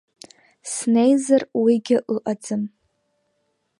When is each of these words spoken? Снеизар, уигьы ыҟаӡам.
Снеизар, 0.73 1.41
уигьы 1.61 1.97
ыҟаӡам. 2.15 2.63